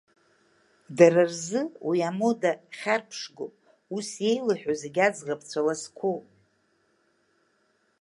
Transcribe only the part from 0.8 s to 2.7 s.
Дара рзы уи амода